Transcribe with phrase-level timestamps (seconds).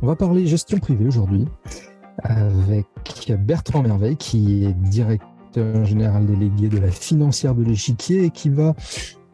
[0.00, 1.46] On va parler gestion privée aujourd'hui
[2.22, 2.86] avec
[3.40, 8.74] Bertrand Merveille qui est directeur général délégué de la financière de l'échiquier et qui va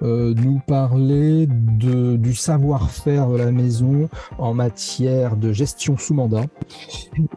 [0.04, 4.08] euh, nous parler de, du savoir-faire de la maison
[4.38, 6.44] en matière de gestion sous mandat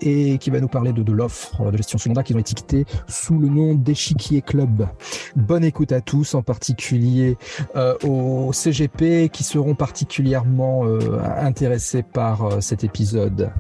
[0.01, 3.39] et qui va nous parler de, l'offre de gestion sous mandat qui ont étiqueté sous
[3.39, 4.87] le nom d'Échiquier Club.
[5.35, 7.37] Bonne écoute à tous, en particulier
[7.75, 13.51] euh, aux CGP qui seront particulièrement euh, intéressés par euh, cet épisode.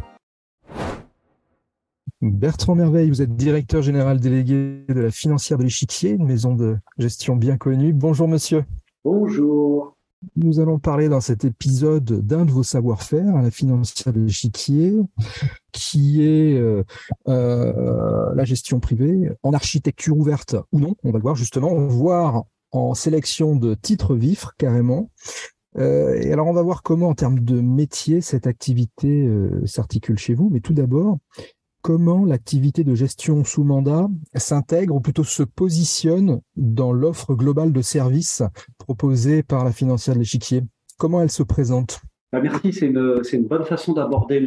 [2.21, 6.77] Bertrand Merveille, vous êtes directeur général délégué de la financière de l'échiquier, une maison de
[6.97, 7.93] gestion bien connue.
[7.93, 8.63] Bonjour monsieur.
[9.09, 9.95] Bonjour.
[10.35, 14.97] Nous allons parler dans cet épisode d'un de vos savoir-faire, la financière de l'échiquier,
[15.71, 16.83] qui est euh,
[17.29, 20.93] euh, la gestion privée en architecture ouverte ou non.
[21.05, 25.09] On va le voir justement, voir en sélection de titres vifs carrément.
[25.77, 29.25] Euh, et alors on va voir comment en termes de métier cette activité
[29.63, 30.49] s'articule chez vous.
[30.51, 31.19] Mais tout d'abord,
[31.87, 37.81] comment l'activité de gestion sous mandat s'intègre ou plutôt se positionne dans l'offre globale de
[37.81, 38.43] services
[38.77, 40.63] proposée par la financière de l'échiquier
[40.97, 42.01] Comment elle se présente?
[42.33, 44.41] Bah merci, c'est une, une, bonne façon d'aborder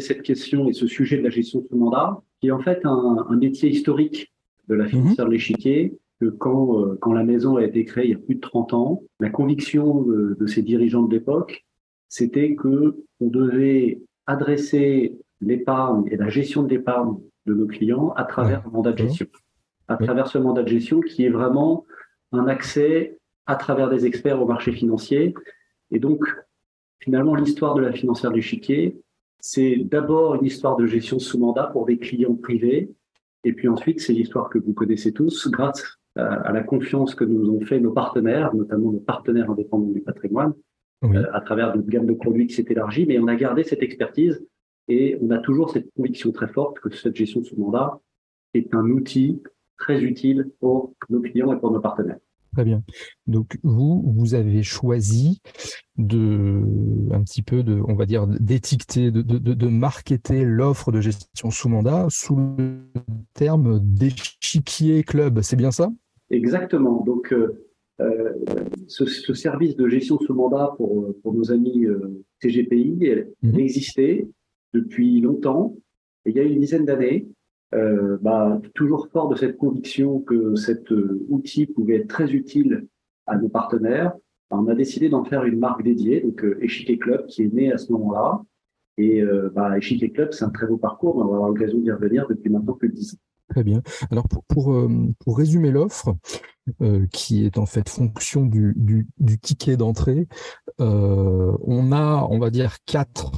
[0.00, 3.24] cette question et ce sujet de la gestion sous mandat, qui est en fait un,
[3.26, 4.30] un métier historique
[4.68, 5.28] de la financière mmh.
[5.30, 8.34] de l'échiquier, que quand, euh, quand la maison a été créée il y a plus
[8.34, 11.64] de 30 ans, la conviction de, de ses dirigeants de l'époque,
[12.10, 18.24] c'était que on devait adresser l'épargne et la gestion de l'épargne de nos clients à
[18.24, 19.26] travers un mandat de gestion.
[19.88, 21.84] À travers ce mandat de gestion qui est vraiment
[22.32, 25.34] un accès à travers des experts au marché financier.
[25.92, 26.24] Et donc,
[26.98, 29.00] finalement, l'histoire de la financière du chiquier,
[29.38, 32.90] c'est d'abord une histoire de gestion sous mandat pour des clients privés.
[33.44, 37.50] Et puis ensuite, c'est l'histoire que vous connaissez tous grâce à la confiance que nous
[37.50, 40.54] ont fait nos partenaires, notamment nos partenaires indépendants du patrimoine,
[41.02, 41.16] oui.
[41.16, 43.04] euh, à travers notre gamme de produits qui s'est élargie.
[43.06, 44.42] Mais on a gardé cette expertise
[44.88, 48.00] et on a toujours cette conviction très forte que cette gestion sous mandat
[48.54, 49.42] est un outil
[49.78, 52.18] très utile pour nos clients et pour nos partenaires.
[52.54, 52.82] Très bien.
[53.26, 55.42] Donc vous, vous avez choisi
[55.98, 56.62] de
[57.12, 61.50] un petit peu de, on va dire, d'étiqueter, de, de, de marketer l'offre de gestion
[61.50, 62.78] sous mandat sous le
[63.34, 65.42] terme d'échiquier club.
[65.42, 65.90] C'est bien ça?
[66.30, 67.04] Exactement.
[67.04, 67.66] Donc euh,
[68.00, 68.32] euh,
[68.88, 73.58] ce, ce, service de gestion sous mandat pour, pour nos amis euh, elle, mmh.
[73.58, 74.28] existait
[74.80, 75.76] depuis longtemps.
[76.24, 77.28] Il y a une dizaine d'années,
[77.74, 82.86] euh, bah, toujours fort de cette conviction que cet euh, outil pouvait être très utile
[83.26, 84.12] à nos partenaires,
[84.50, 86.58] bah, on a décidé d'en faire une marque dédiée, donc euh,
[87.00, 88.42] Club, qui est né à ce moment-là.
[88.98, 92.26] Et euh, bah, Club, c'est un très beau parcours, on va avoir l'occasion d'y revenir
[92.28, 93.18] depuis maintenant plus de dix ans.
[93.48, 93.80] Très bien.
[94.10, 96.16] Alors pour, pour, euh, résumer l'offre,
[96.82, 100.26] euh, qui est en fait fonction du, du, ticket d'entrée,
[100.80, 103.30] euh, on a, on va dire, quatre,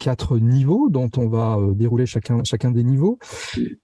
[0.00, 3.20] quatre niveaux dont on va dérouler chacun, chacun des niveaux.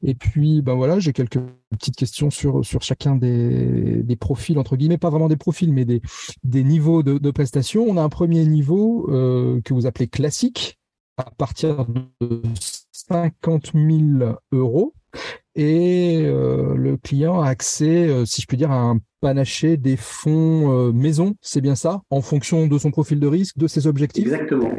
[0.03, 1.39] Et puis, ben voilà, j'ai quelques
[1.71, 5.85] petites questions sur, sur chacun des, des profils, entre guillemets, pas vraiment des profils, mais
[5.85, 6.03] des,
[6.43, 7.85] des niveaux de, de prestations.
[7.89, 10.81] On a un premier niveau que vous appelez classique,
[11.17, 12.43] à partir de
[12.91, 14.95] 50 000 euros
[15.55, 19.97] et euh, le client a accès, euh, si je puis dire, à un panaché des
[19.97, 23.87] fonds euh, maison, c'est bien ça, en fonction de son profil de risque, de ses
[23.87, 24.25] objectifs?
[24.25, 24.71] Exactement.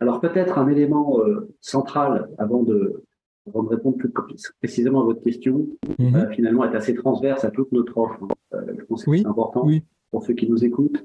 [0.00, 1.20] Alors peut-être un élément
[1.62, 3.02] central avant de,
[3.48, 4.12] avant de répondre plus
[4.58, 5.66] précisément à votre question,
[5.98, 6.30] -hmm.
[6.34, 8.22] finalement est assez transverse à toute notre offre.
[8.52, 8.58] Hein.
[8.78, 9.20] je pense que oui.
[9.22, 9.84] c'est important oui.
[10.10, 11.02] pour ceux qui nous écoutent.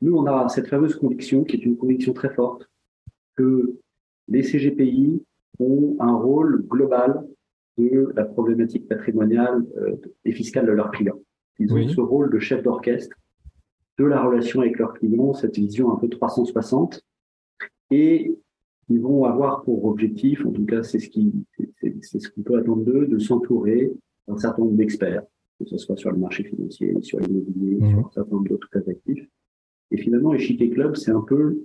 [0.00, 2.62] Nous, on a cette fameuse conviction, qui est une conviction très forte,
[3.36, 3.76] que
[4.28, 5.22] les CGPI
[5.58, 7.24] ont un rôle global
[7.78, 11.18] de la problématique patrimoniale euh, et fiscale de leurs clients.
[11.58, 11.92] Ils ont oui.
[11.92, 13.16] ce rôle de chef d'orchestre
[13.98, 17.02] de la relation avec leurs clients, cette vision un peu 360.
[17.90, 18.36] Et
[18.88, 21.32] ils vont avoir pour objectif, en tout cas c'est ce qui
[22.02, 23.92] c'est ce qu'on peut attendre d'eux, de s'entourer
[24.26, 25.22] d'un certain nombre d'experts,
[25.58, 27.90] que ce soit sur le marché financier, sur l'immobilier, mmh.
[27.90, 29.26] sur un certain nombre d'autres actifs.
[29.90, 31.64] Et finalement, Échiquier Club, c'est un peu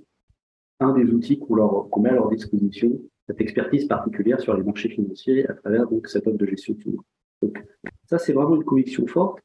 [0.80, 3.00] un des outils qu'on leur qu'on met à leur disposition
[3.30, 6.98] cette expertise particulière sur les marchés financiers à travers donc cette offre de gestion de
[7.44, 7.64] Donc
[8.08, 9.40] ça, c'est vraiment une conviction forte.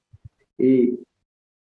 [0.59, 0.99] Et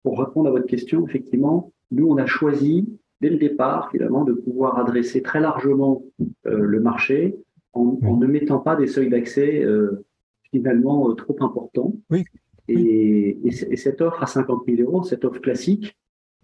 [0.02, 2.88] pour répondre à votre question, effectivement, nous, on a choisi
[3.20, 6.02] dès le départ, finalement, de pouvoir adresser très largement
[6.46, 7.36] euh, le marché
[7.74, 10.06] en, ne mettant pas des seuils d'accès euh,
[10.50, 11.94] finalement euh, trop importants.
[12.08, 12.24] Oui.
[12.68, 15.94] Et, et, et, cette offre à 50 000 euros, cette offre classique,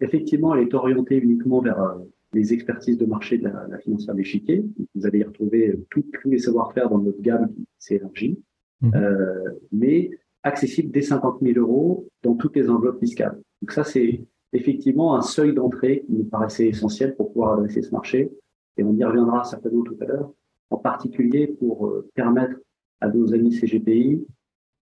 [0.02, 1.96] effectivement, elle est orientée uniquement vers
[2.32, 4.64] les expertises de marché de la, la financière d'échiquier.
[4.94, 8.38] Vous allez y retrouver tous les savoir-faire dans notre gamme qui s'est élargie,
[8.80, 8.94] mmh.
[8.94, 10.10] euh, mais
[10.42, 13.38] accessible dès 50 000 euros dans toutes les enveloppes fiscales.
[13.60, 17.90] Donc ça, c'est effectivement un seuil d'entrée qui nous paraissait essentiel pour pouvoir adresser ce
[17.90, 18.30] marché.
[18.76, 20.32] Et on y reviendra certainement tout à l'heure.
[20.70, 22.56] en particulier pour permettre
[23.00, 24.24] à nos amis CGPI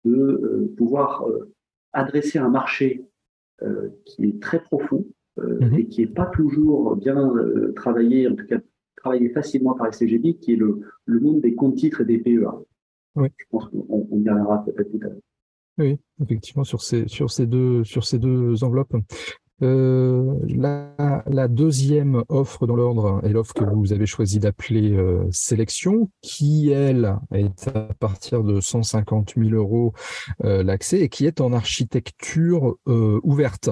[0.04, 1.26] de pouvoir
[1.94, 3.06] adresser un marché
[4.06, 5.06] qui est très profond
[5.38, 5.80] mm-hmm.
[5.80, 7.32] et qui n'est pas toujours bien
[7.76, 8.60] travaillé, en tout cas
[8.98, 12.18] travaillé facilement par les CGPI, qui est le, le monde des comptes titres et des
[12.18, 12.50] PEA.
[13.16, 13.30] Oui.
[13.38, 15.22] Je pense qu'on y reviendra peut-être tout à l'heure.
[15.78, 18.96] Oui, effectivement, sur ces, sur ces, deux, sur ces deux enveloppes.
[19.62, 25.24] Euh, la, la, deuxième offre dans l'ordre est l'offre que vous avez choisi d'appeler euh,
[25.32, 29.94] sélection, qui elle est à partir de 150 000 euros
[30.44, 33.70] euh, l'accès et qui est en architecture ouverte.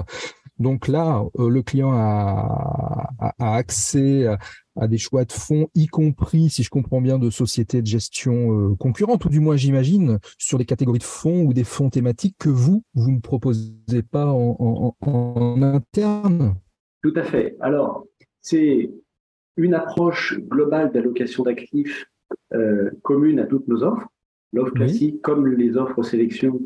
[0.58, 4.26] Donc là, le client a, a, accès
[4.76, 8.52] à des choix de fonds, y compris, si je comprends bien, de sociétés de gestion
[8.52, 12.36] euh, concurrentes, ou du moins j'imagine, sur des catégories de fonds ou des fonds thématiques
[12.38, 16.54] que vous, vous ne proposez pas en, interne
[17.02, 17.56] Tout à fait.
[17.60, 18.06] Alors,
[18.40, 18.90] c'est
[19.56, 22.06] une approche globale d'allocation d'actifs
[22.52, 24.08] euh, commune à toutes nos offres.
[24.52, 26.60] L'offre classique, comme les offres sélection,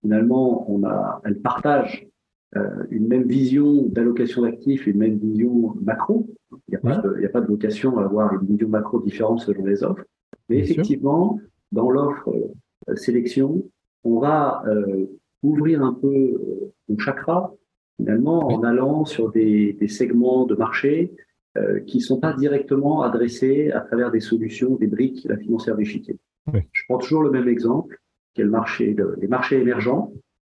[0.00, 2.08] finalement, on a, elles partagent euh,
[2.90, 6.26] une même vision d'allocation d'actifs, une même vision macro.
[6.68, 9.40] Il n'y a, pas de, a pas de vocation à avoir une vision macro différente
[9.40, 10.04] selon les offres.
[10.48, 11.38] Mais effectivement,
[11.72, 12.28] dans l'offre
[12.88, 13.64] euh, sélection,
[14.04, 15.06] on va euh,
[15.42, 17.54] ouvrir un peu euh, nos chakra,
[17.96, 21.12] finalement, en allant sur des, des segments de marché
[21.58, 25.76] euh, qui ne sont pas directement adressés à travers des solutions, des briques, la financière
[25.76, 26.16] d'échiquier.
[26.72, 27.98] Je prends toujours le même exemple,
[28.34, 30.12] qui est le marché de, les marchés émergents.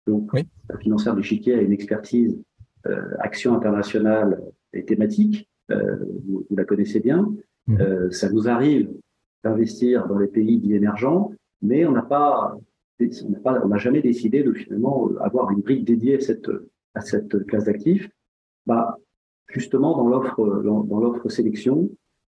[0.08, 0.32] Donc,
[0.70, 2.42] la financière d'échiquier a une expertise
[2.88, 4.42] euh, action internationale
[4.74, 5.48] et thématique.
[5.70, 7.32] Euh, vous, la connaissez bien.
[7.68, 7.82] Mhm.
[7.82, 8.92] Euh, ça nous arrive
[9.44, 11.32] d'investir dans les pays dits émergents,
[11.62, 12.58] mais on n'a pas,
[13.00, 16.50] on n'a jamais décidé de finalement avoir une brique dédiée à cette,
[16.96, 18.10] à cette classe d'actifs.
[18.66, 18.98] Bah,
[19.48, 21.90] justement, dans l'offre, dans, l'offre sélection,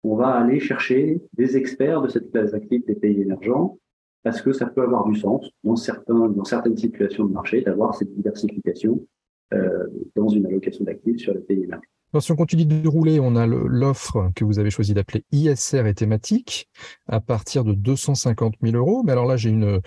[0.04, 3.78] on va aller chercher des experts de cette classe d'actifs des pays émergents
[4.26, 7.94] parce que ça peut avoir du sens dans, certains, dans certaines situations de marché d'avoir
[7.94, 9.06] cette diversification
[9.54, 9.86] euh,
[10.16, 11.64] dans une allocation d'actifs sur les pays.
[12.12, 15.86] Alors, si on continue de rouler, on a l'offre que vous avez choisi d'appeler ISR
[15.86, 16.68] et thématique
[17.06, 19.04] à partir de 250 000 euros.
[19.04, 19.80] Mais alors là, j'ai une,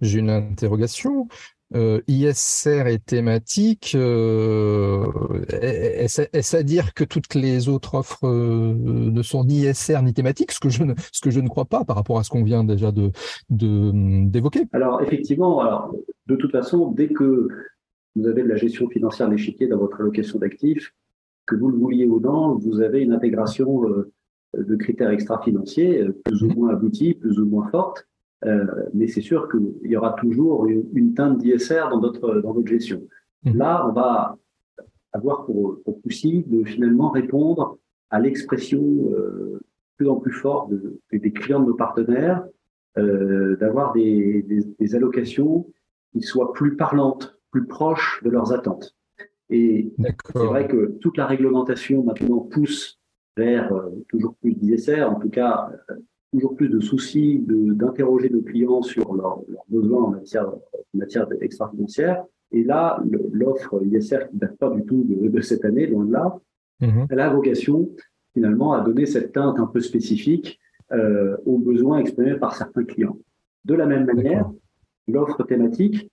[0.00, 1.28] j'ai une interrogation.
[1.76, 5.06] Euh, ISR et thématique, euh,
[5.52, 10.50] est-ce à dire que toutes les autres offres euh, ne sont ni ISR ni thématiques,
[10.50, 12.42] ce que je ne, ce que je ne crois pas par rapport à ce qu'on
[12.42, 13.12] vient déjà de
[13.50, 15.94] d'évoquer Alors effectivement, alors,
[16.26, 17.46] de toute façon, dès que
[18.16, 20.92] vous avez de la gestion financière d'échiquier dans votre allocation d'actifs,
[21.46, 24.12] que vous le vouliez ou non, vous avez une intégration euh,
[24.58, 26.54] de critères extra-financiers plus ou mmh.
[26.54, 28.08] moins aboutis, plus ou moins fortes.
[28.46, 32.68] Euh, mais c'est sûr qu'il y aura toujours une, teinte d'ISR dans notre, dans notre
[32.68, 33.02] gestion.
[33.44, 33.56] Mmh.
[33.56, 34.38] Là, on va
[35.12, 37.78] avoir pour, pour souci de finalement répondre
[38.10, 39.60] à l'expression euh,
[39.96, 42.44] plus en plus forte de, des clients de nos partenaires,
[42.98, 45.66] euh, d'avoir des, des, des, allocations
[46.12, 48.96] qui soient plus parlantes, plus proches de leurs attentes.
[49.48, 49.92] Et
[50.32, 53.00] c'est vrai que toute la réglementation maintenant pousse
[53.36, 55.70] vers euh, toujours plus d'ISR, en tout cas
[56.32, 60.60] toujours plus de soucis d'interroger nos clients sur leurs besoins en matière, en
[60.94, 62.24] matière extra-financière.
[62.52, 66.12] Et là, l'offre ISR qui ne date pas du tout de, cette année, loin de
[66.12, 66.38] là,
[66.80, 67.06] mhm.
[67.10, 67.88] elle a vocation
[68.34, 70.60] finalement à donner cette teinte un peu spécifique
[70.92, 73.18] euh, aux besoins exprimés par certains clients.
[73.64, 74.50] De la même manière,
[75.08, 76.10] l'offre thématique,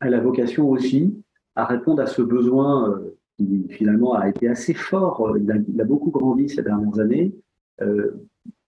[0.00, 1.14] elle a vocation aussi
[1.54, 5.80] à répondre à ce besoin euh, qui finalement a été assez fort, il a, il
[5.80, 7.34] a beaucoup grandi ces dernières années,
[7.80, 8.12] euh,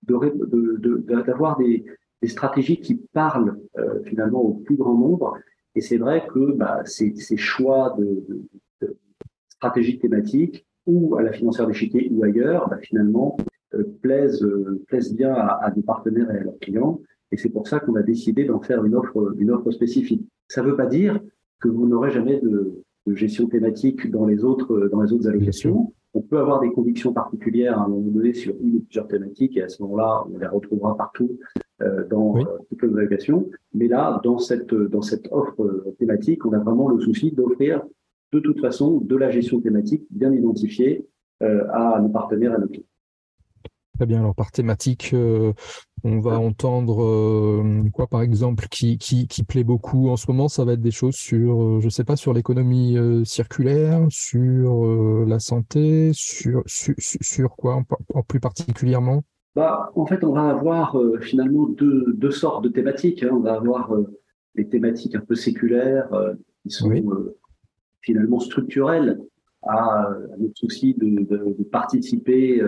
[0.03, 1.85] d'avoir de, des,
[2.23, 5.39] des, stratégies qui parlent euh, finalement au plus grand nombre.
[5.75, 8.25] Et c'est vrai que bah, ces, ces, choix de,
[8.81, 8.97] de,
[9.49, 13.37] stratégies thématiques ou à la financière d'échiquier ou ailleurs, bah, finalement,
[13.75, 17.01] euh, plaisent, euh, plaisent bien à, à nos partenaires et à leurs clients.
[17.31, 20.27] Et c'est pour ça qu'on a décidé d'en faire une offre, une offre spécifique.
[20.49, 21.19] Ça ne veut pas dire
[21.61, 25.95] que vous n'aurez jamais de, de, gestion thématique dans les autres, dans les autres allocations
[26.15, 29.57] on peut avoir des convictions particulières à un moment donné sur une ou plusieurs thématiques
[29.57, 31.39] et à ce moment-là, on les retrouvera partout
[31.83, 33.49] euh, dans euh, toutes les allocations.
[33.75, 37.83] Mais là, dans cette, dans cette offre euh, thématique, on a vraiment le souci d'offrir
[38.33, 41.07] de toute façon de la gestion thématique bien identifiée
[41.41, 42.85] à nos partenaires et à nos clients.
[44.03, 44.19] Très bien.
[44.19, 45.53] Alors, par thématique, euh,
[46.03, 50.49] on va entendre euh, quoi, par exemple, qui, qui, qui, plaît beaucoup en ce moment
[50.49, 55.39] Ça va être des choses sur, euh, je sais pas, sur l'économie circulaire, sur la
[55.39, 57.81] santé, sur, sur, sur quoi
[58.13, 59.23] en, plus particulièrement?
[59.55, 63.23] Bah, En fait, on va avoir finalement deux, deux, sortes de thématiques.
[63.23, 63.31] Hein.
[63.31, 63.95] On va avoir
[64.57, 66.11] les thématiques un peu séculaires
[66.65, 66.91] qui sont
[68.01, 69.21] finalement structurelles
[69.63, 72.61] à, notre souci de, de, de participer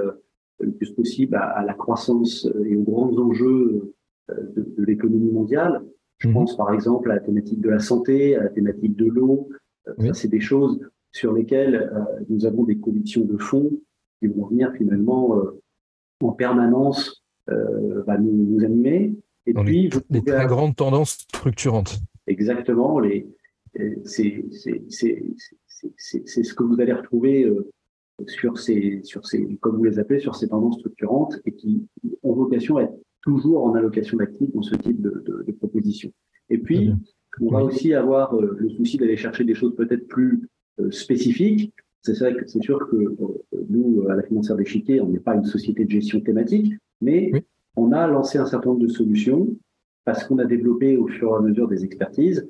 [0.61, 3.95] le plus possible à, la croissance et aux grands enjeux
[4.29, 5.83] de, l'économie mondiale.
[6.19, 6.35] Je mhm.
[6.35, 9.49] pense par exemple à la thématique de la santé, à la thématique de l'eau.
[10.13, 10.81] C'est des choses
[11.13, 11.93] sur lesquelles
[12.31, 13.71] nous avons des convictions de fond
[14.19, 15.43] qui vont venir finalement
[16.23, 19.15] en permanence bah, nous, nous, animer.
[19.47, 21.99] Et puis, les, les très grandes tendances structurantes.
[22.27, 22.99] Exactement.
[22.99, 23.29] Les,
[24.05, 24.45] c'est
[26.45, 27.71] ce que vous allez retrouver euh,
[28.27, 31.87] sur ces, sur ces, comme vous les appelez, sur ces tendances structurantes et qui
[32.23, 36.11] ont vocation à être toujours en allocation d'actifs dans ce type de, de, de proposition.
[36.51, 36.93] Et puis,
[37.41, 40.49] on va aussi avoir euh, le souci d'aller chercher des choses peut-être plus
[40.81, 41.73] euh, spécifiques.
[42.03, 43.17] C'est vrai que c'est sûr que
[43.71, 47.33] nous, à la financière d'échiquier, on n'est pas une société de gestion thématique, mais
[47.77, 49.57] on a lancé un certain nombre de solutions
[50.05, 52.47] parce qu'on a développé au fur et à mesure des expertises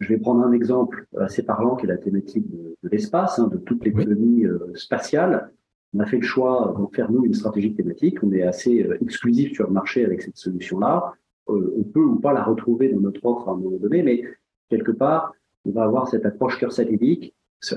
[0.00, 3.58] je vais prendre un exemple assez parlant qui est la thématique de, l'espace, hein, de
[3.58, 5.52] toute l'économie euh, spatiale.
[5.94, 8.22] On a fait le choix d'en faire nous une stratégie thématique.
[8.22, 11.12] On est assez euh, exclusif sur le marché avec cette solution-là.
[11.50, 14.24] Euh, on peut ou pas la retrouver dans notre offre à un moment donné, mais
[14.70, 15.34] quelque part,
[15.66, 17.34] on va avoir cette approche cœur satellite,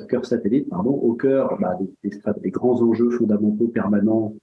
[0.08, 2.12] cœur satellite, pardon, au cœur bah, des,
[2.42, 4.34] des, grands enjeux fondamentaux permanents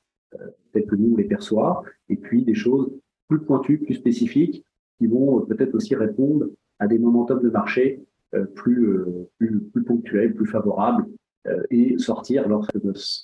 [0.73, 2.93] tels que nous les perçoit, et puis des choses
[3.29, 4.65] plus pointues, plus spécifiques,
[4.99, 6.49] qui vont peut-être aussi répondre
[6.81, 8.03] à des momentum de marché
[8.35, 11.05] euh, plus, euh, plus, plus ponctuels, plus favorables,
[11.49, 12.77] euh, et sortir lorsque,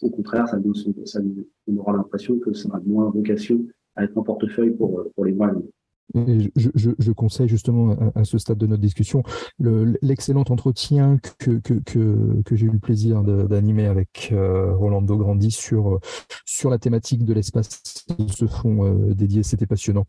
[0.02, 4.04] au contraire, ça nous, ça nous, on aura l'impression que ça a moins vocation à
[4.04, 5.52] être un portefeuille pour, pour les mois
[6.14, 9.24] je, je, conseille justement à, ce stade de notre discussion
[9.58, 15.98] l'excellent entretien que, que, que, que j'ai eu le plaisir d'animer avec Rolando Grandi sur,
[16.44, 19.42] sur la thématique de l'espace ce fonds dédié.
[19.42, 20.04] C'était passionnant.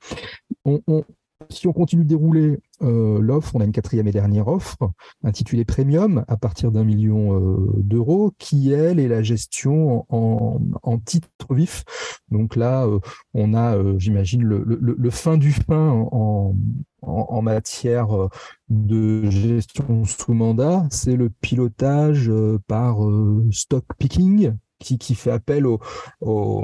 [0.66, 1.04] On, on,
[1.50, 4.78] si on continue de dérouler euh, l'offre, on a une quatrième et dernière offre
[5.24, 11.54] intitulée Premium à partir d'un million euh, d'euros, qui elle est la gestion en, titre
[11.54, 11.84] vif.
[12.30, 13.00] Donc là, euh,
[13.34, 16.54] on a, j'imagine, le, fin du fin en,
[17.42, 18.10] matière
[18.70, 22.32] de gestion sous mandat, c'est le pilotage
[22.68, 22.98] par
[23.52, 25.80] stock picking, qui, qui, fait appel au,
[26.22, 26.64] au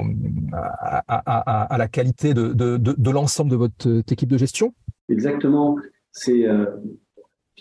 [0.52, 4.74] à, à, à, la qualité de, de, de, de l'ensemble de votre équipe de gestion?
[5.08, 5.76] Exactement.
[6.12, 6.66] C'est euh,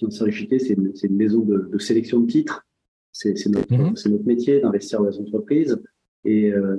[0.10, 2.66] c'est une, une, maison de, de, sélection de titres.
[3.12, 3.94] C'est notre, mhm.
[4.06, 5.82] notre, métier d'investir dans les entreprises.
[6.26, 6.78] Et euh,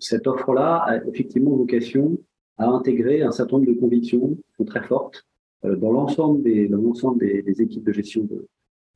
[0.00, 2.18] cette offre-là a effectivement vocation
[2.58, 5.26] à intégrer un certain nombre de convictions qui sont très fortes
[5.64, 8.48] euh, dans l'ensemble des, des, des, équipes de gestion de,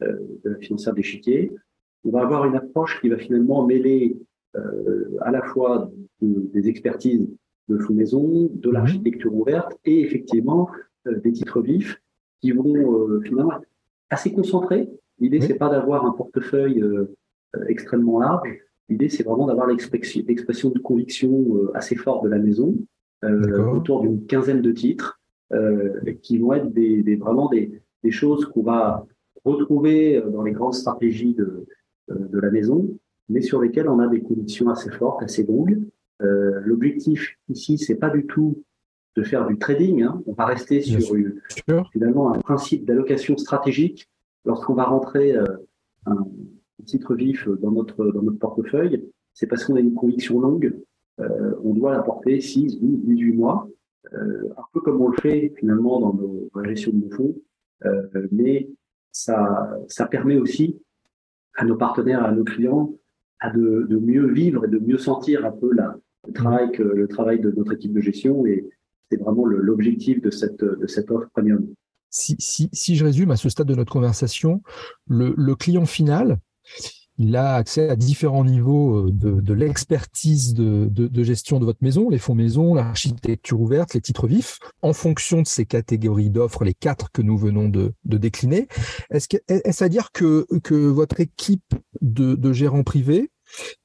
[0.02, 1.52] euh, de la financière d'échiquier.
[2.06, 4.16] On va avoir une approche qui va finalement mêler
[4.56, 5.90] euh, à la fois
[6.22, 7.28] des expertises
[7.68, 8.75] de fonds maison, de mhm.
[8.75, 10.70] l'architecture ouverte et effectivement
[11.06, 12.00] euh, des titres vifs
[12.40, 13.54] qui vont euh, finalement
[14.08, 14.88] assez concentrés.
[15.18, 16.84] L'idée, c'est pas d'avoir un portefeuille
[17.68, 18.46] extrêmement large.
[18.90, 22.75] L'idée, c'est vraiment d'avoir l'expression de conviction assez forte de la maison
[23.72, 25.18] autour d'une quinzaine de titres
[26.20, 29.06] qui vont être des, des vraiment des, des choses qu'on va
[29.46, 31.66] retrouver dans les grandes stratégies de,
[32.08, 32.96] de la maison,
[33.28, 35.82] mais sur lesquelles on a des convictions assez fortes, assez longues.
[36.22, 38.62] Euh, L'objectif ici, c'est pas du tout
[39.16, 40.02] de faire du trading.
[40.02, 40.22] Hein.
[40.26, 41.16] On va rester sur
[41.92, 44.08] finalement un principe d'allocation stratégique.
[44.44, 45.44] Lorsqu'on va rentrer euh,
[46.06, 46.26] un
[46.84, 50.72] titre vif dans notre, dans notre portefeuille, c'est parce qu'on a une conviction longue.
[51.20, 53.68] Euh, on doit la porter 6, 12, 18 mois,
[54.12, 57.10] euh, un peu comme on le fait finalement dans, nos, dans la gestion de nos
[57.10, 57.34] fonds.
[57.84, 58.68] Euh, mais
[59.12, 60.80] ça, ça permet aussi
[61.56, 62.92] à nos partenaires, à nos clients,
[63.40, 67.40] à de, mieux vivre et de mieux sentir un peu le travail que le travail
[67.40, 68.68] de notre équipe de gestion et
[69.10, 71.66] c'est vraiment l'objectif de cette, de cette offre premium.
[72.10, 74.62] Si, si, si, je résume à ce stade de notre conversation,
[75.08, 76.38] le client final,
[77.18, 82.08] il a accès à différents niveaux euh, de, de l'expertise de, gestion de votre maison,
[82.11, 86.75] les fonds maison, l'architecture ouverte, les titres vifs, en fonction de ces catégories d'offres, les
[86.75, 88.68] quatre que nous venons de, décliner.
[89.11, 93.30] Est-ce est-ce à dire que, que votre équipe de, de gérants privés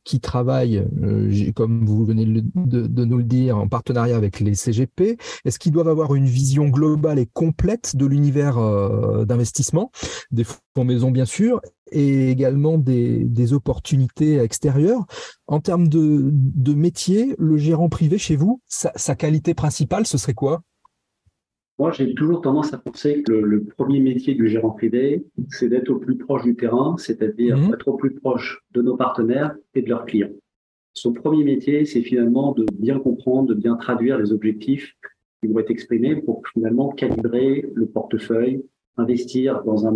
[0.04, 5.18] qui travaillent, euh, comme vous venez de, nous le dire, en partenariat avec les CGP
[5.46, 9.92] Est-ce qu'ils doivent avoir une vision globale et complète de l'univers euh, d'investissement,
[10.32, 15.06] des fonds maison bien sûr, et également des, opportunités extérieures.
[15.48, 20.62] En termes de, métier, le gérant privé chez vous, sa qualité principale, ce serait quoi?
[21.82, 25.90] Moi, j'ai toujours tendance à penser que le, premier métier du gérant privé, c'est d'être
[25.90, 27.74] au plus proche du terrain, c'est-à-dire mhm.
[27.74, 30.30] être au plus proche de nos partenaires et de leurs clients.
[30.94, 34.94] Son premier métier, c'est finalement de bien comprendre, de bien traduire les objectifs
[35.40, 38.64] qui vont être exprimés pour finalement calibrer le portefeuille,
[38.98, 39.94] investir dans, un,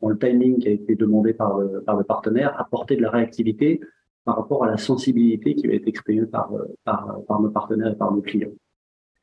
[0.00, 3.10] dans le timing qui a été demandé par le, par le partenaire, apporter de la
[3.10, 3.82] réactivité
[4.24, 6.50] par rapport à la sensibilité qui va être exprimée par,
[6.84, 8.54] par, par nos partenaires et par nos clients.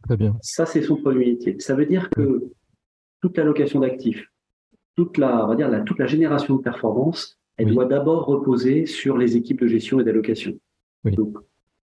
[0.03, 0.38] Très bien.
[0.41, 1.55] Ça, c'est son premier métier.
[1.60, 2.43] Ça veut dire que
[3.22, 4.27] toute l'allocation d'actifs,
[4.95, 8.86] toute la, on va dire, la, toute la génération de performance, elle doit d'abord reposer
[8.86, 10.53] sur les équipes de gestion et d'allocation.
[11.05, 11.38] Donc,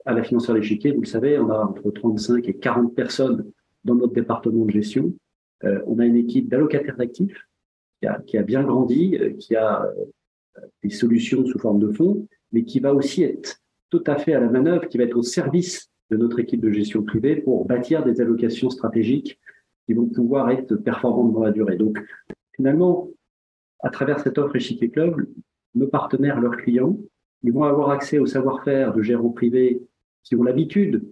[0.05, 3.51] à la financière d'échiquier, vous le savez, on a entre 35 et 40 personnes
[3.85, 5.15] dans notre département de gestion.
[5.65, 7.47] Euh, on a une équipe d'allocataires d'actifs
[8.01, 11.93] qui a, qui a, bien grandi, euh, qui a euh, des solutions sous forme de
[11.93, 13.61] fonds, mais qui va aussi être
[13.91, 16.71] tout à fait à la manœuvre, qui va être au service de notre équipe de
[16.71, 19.39] gestion privée pour bâtir des allocations stratégiques
[19.87, 21.77] qui vont pouvoir être performantes dans la durée.
[21.77, 21.99] Donc,
[22.55, 23.09] finalement,
[23.81, 25.27] à travers cette offre Échiquier Club,
[25.75, 26.99] nos partenaires, leurs clients,
[27.43, 29.83] ils vont avoir accès au savoir-faire de gérants privés
[30.23, 31.05] qui ont l'habitude,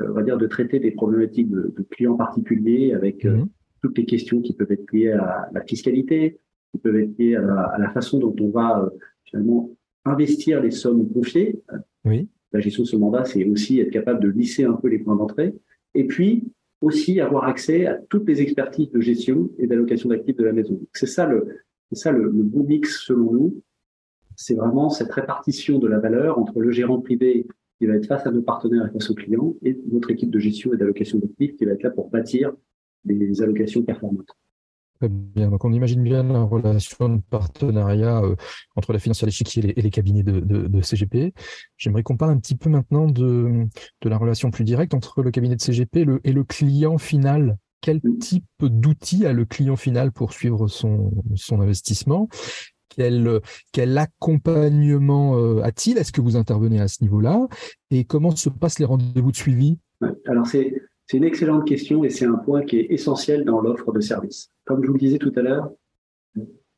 [0.00, 3.48] euh, on va dire, de traiter des problématiques de, clients particuliers avec euh, mhm.
[3.82, 6.40] toutes les questions qui peuvent être liées à la fiscalité,
[6.72, 8.90] qui peuvent être liées à la, façon dont on va euh,
[9.24, 9.70] finalement
[10.04, 11.60] investir les sommes confiées.
[12.04, 12.28] Oui.
[12.52, 15.16] La gestion de ce mandat, c'est aussi être capable de lisser un peu les points
[15.16, 15.54] d'entrée.
[15.94, 16.44] Et puis,
[16.80, 20.80] aussi avoir accès à toutes les expertises de gestion et d'allocation d'actifs de la maison.
[20.92, 21.48] C'est ça le,
[21.90, 23.62] c'est ça le, bon mix selon nous.
[24.36, 27.46] C'est vraiment cette répartition de la valeur entre le gérant privé
[27.78, 30.38] qui va être face à nos partenaires et face aux clients, et notre équipe de
[30.38, 32.52] gestion et d'allocation d'actifs qui va être là pour bâtir
[33.04, 34.30] des allocations performantes.
[34.98, 35.50] Très bien.
[35.50, 38.34] Donc, on imagine bien la relation de partenariat euh,
[38.76, 41.34] entre la financière d'échiquier et, les cabinets de, de, de CGP.
[41.76, 43.66] J'aimerais qu'on parle un petit peu maintenant de,
[44.00, 47.58] de la relation plus directe entre le cabinet de CGP le, et le client final.
[47.82, 52.28] Quel type d'outils a le client final pour suivre son, son investissement?
[52.88, 53.40] Quel,
[53.72, 55.98] quel accompagnement euh, a-t-il?
[55.98, 57.46] Est-ce que vous intervenez à ce niveau-là?
[57.90, 59.78] Et comment se passent les rendez-vous de suivi?
[60.26, 60.72] Alors, c'est
[61.14, 64.50] une excellente question et c'est un point qui est essentiel dans l'offre de service.
[64.64, 65.70] Comme je vous le disais tout à l'heure,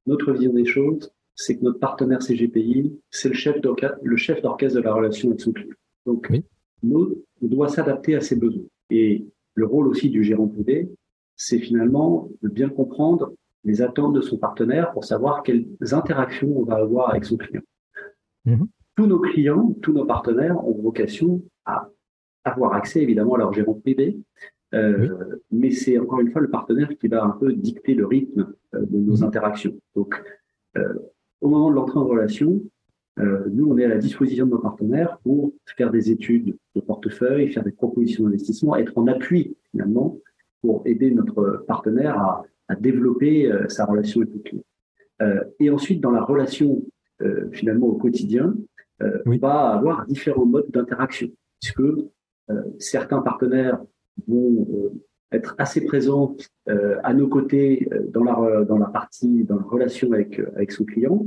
[0.07, 4.93] notre vision des choses, c'est que notre partenaire CGPI, c'est le chef d'orchestre de la
[4.93, 5.75] relation avec son client.
[6.05, 6.31] Donc,
[6.83, 8.65] nous, on doit s'adapter à ses besoins.
[8.91, 10.91] Et le rôle aussi du gérant privé,
[11.37, 13.33] c'est finalement de bien comprendre
[13.64, 17.62] les attentes de son partenaire pour savoir quelles interactions on va avoir avec son client.
[18.45, 18.69] Mhm.
[18.97, 21.88] Tous nos clients, tous nos partenaires ont vocation à
[22.44, 24.18] avoir accès évidemment à leur gérant privé,
[24.74, 28.53] euh, mais c'est encore une fois le partenaire qui va un peu dicter le rythme
[28.74, 29.24] euh, de nos mhm.
[29.24, 29.74] interactions.
[29.96, 30.22] Donc,
[30.77, 30.94] euh,
[31.40, 32.61] au moment de l'entrée en relation,
[33.51, 37.48] nous, on est à la disposition de nos partenaires pour faire des études de portefeuille,
[37.48, 40.16] faire des propositions d'investissement, être en appui finalement
[40.61, 44.64] pour aider notre partenaire à à développer euh, sa relation avec le client.
[45.22, 46.83] Euh, et ensuite, dans la relation
[47.51, 48.55] finalement au quotidien,
[49.01, 51.29] on va avoir différents modes d'interaction,
[51.61, 51.83] puisque
[52.79, 53.79] certains partenaires
[54.27, 54.67] vont
[55.33, 56.35] être assez présents
[56.67, 61.27] à nos côtés dans la dans la partie dans la relation avec avec son client.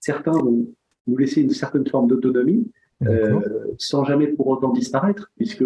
[0.00, 0.66] Certains vont
[1.06, 2.70] nous laisser une certaine forme d'autonomie
[3.06, 3.40] euh,
[3.78, 5.64] sans jamais pour autant disparaître, puisque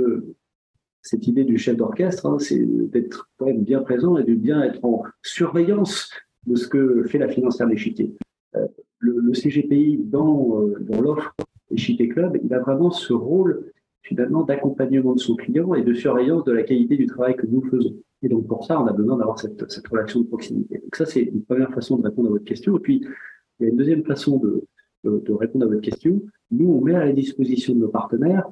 [1.03, 4.62] cette idée du chef d'orchestre, hein, c'est d'être quand même bien présent et de bien
[4.62, 6.11] être en surveillance
[6.47, 8.14] de ce que fait la financière d'échiquier.
[8.55, 8.66] Euh,
[8.99, 11.35] le, le, CGPI dans, euh, dans l'offre
[11.71, 13.71] Échiquier Club, il a vraiment ce rôle
[14.07, 17.62] finalement d'accompagnement de son client et de surveillance de la qualité du travail que nous
[17.62, 17.95] faisons.
[18.23, 20.79] Et donc pour ça, on a besoin d'avoir cette, relation de proximité.
[20.79, 22.77] Donc ça, c'est une première façon de répondre à votre question.
[22.77, 23.07] Et puis,
[23.59, 24.64] il y a une deuxième façon de,
[25.05, 26.23] répondre à votre question.
[26.51, 28.49] Nous, on met à la disposition de nos partenaires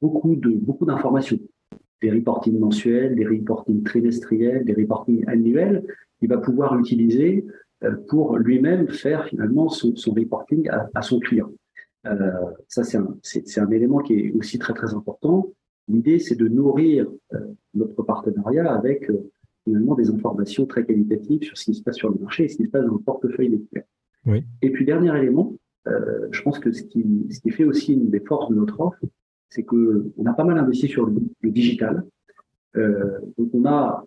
[0.00, 1.38] beaucoup de beaucoup d'informations
[2.02, 5.84] des reportings mensuels, des reportings trimestriels, des reportings annuels,
[6.20, 7.46] il va pouvoir utiliser
[7.82, 11.50] euh, pour lui-même faire finalement son reporting à, son client.
[12.06, 12.30] Euh,
[12.68, 15.52] ça, c'est un, c'est, un élément qui est aussi très très important.
[15.88, 17.38] L'idée, c'est de nourrir euh,
[17.74, 19.30] notre partenariat avec euh,
[19.64, 22.56] finalement des informations très qualitatives sur ce qui se passe sur le marché et ce
[22.56, 23.86] qui se passe dans le portefeuille des clients.
[24.26, 24.44] Oui.
[24.62, 25.54] Et puis, dernier élément,
[25.86, 28.80] euh, je pense que ce qui, ce qui fait aussi une des forces de notre
[28.80, 29.00] offre,
[29.50, 32.04] c'est que on a pas mal investi sur le, digital.
[32.76, 34.04] Euh, donc on a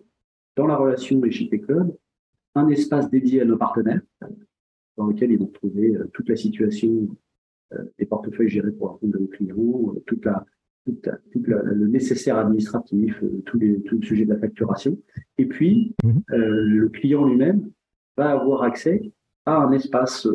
[0.56, 1.96] dans la relation JP Club
[2.54, 4.02] un espace dédié à nos partenaires
[4.96, 7.08] dans lequel ils vont trouver toute la situation
[7.74, 10.44] euh, des portefeuilles gérés pour la compte de nos clients, euh, toute la,
[10.84, 14.98] toute, toute le nécessaire administratif, tout, les, tout le sujet de la facturation.
[15.36, 16.22] Et puis, mhm.
[16.28, 17.70] le client lui-même
[18.16, 19.12] va avoir accès
[19.44, 20.26] à un espace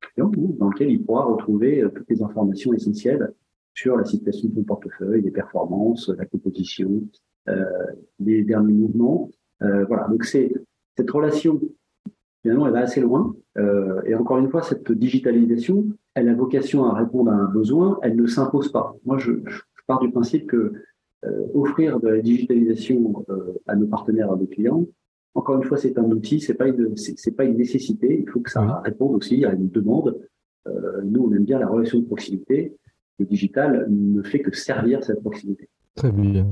[0.00, 3.34] client dans lequel il pourra retrouver toutes les informations essentielles
[3.74, 7.02] sur la situation de son portefeuille, les performances, la composition,
[7.48, 7.64] euh,
[8.18, 9.30] les derniers mouvements.
[9.62, 10.52] Euh, voilà, donc c'est
[10.96, 11.60] cette relation
[12.42, 13.34] finalement elle va assez loin.
[13.56, 17.98] Euh, et encore une fois, cette digitalisation, elle a vocation à répondre à un besoin,
[18.02, 18.96] elle ne s'impose pas.
[19.04, 20.74] Moi, je, je, pars du principe que
[21.24, 24.86] euh, offrir de la digitalisation euh, à nos partenaires, à nos clients,
[25.34, 28.20] encore une fois, c'est un outil, c'est pas une, c'est pas une nécessité.
[28.20, 30.18] Il faut que ça réponde aussi à une demande.
[31.04, 32.76] Nous, on aime bien la relation de proximité.
[33.18, 35.68] le digital ne fait que servir cette proximité.
[35.94, 36.46] Très bien.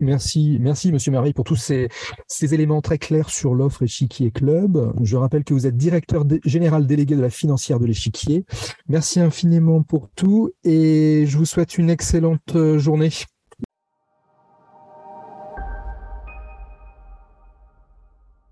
[0.00, 1.88] Merci, merci Monsieur Marie pour tous ces,
[2.26, 4.92] ces éléments très clairs sur l'offre Échiquier Club.
[5.02, 8.44] Je rappelle que vous êtes directeur général délégué de la financière de l'Échiquier.
[8.88, 13.10] Merci infiniment pour tout et je vous souhaite une excellente journée.